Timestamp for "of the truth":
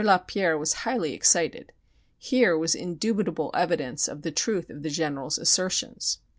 4.07-4.71